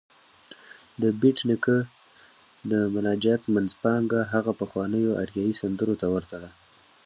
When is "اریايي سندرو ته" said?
5.23-6.07